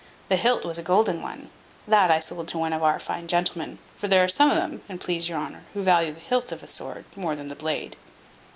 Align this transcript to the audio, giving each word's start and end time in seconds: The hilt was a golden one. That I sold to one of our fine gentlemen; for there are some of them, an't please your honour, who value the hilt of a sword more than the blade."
The 0.29 0.35
hilt 0.35 0.65
was 0.65 0.79
a 0.79 0.81
golden 0.81 1.21
one. 1.21 1.51
That 1.87 2.09
I 2.09 2.17
sold 2.19 2.47
to 2.47 2.57
one 2.57 2.73
of 2.73 2.81
our 2.81 2.97
fine 2.97 3.27
gentlemen; 3.27 3.77
for 3.99 4.07
there 4.07 4.23
are 4.23 4.27
some 4.27 4.49
of 4.49 4.57
them, 4.57 4.81
an't 4.89 4.99
please 4.99 5.29
your 5.29 5.37
honour, 5.37 5.63
who 5.75 5.83
value 5.83 6.11
the 6.11 6.19
hilt 6.19 6.51
of 6.51 6.63
a 6.63 6.67
sword 6.67 7.05
more 7.15 7.35
than 7.35 7.49
the 7.49 7.55
blade." 7.55 7.95